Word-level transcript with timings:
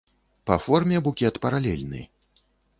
Па 0.51 0.57
форме 0.63 1.03
букет 1.09 1.39
паралельны. 1.45 2.05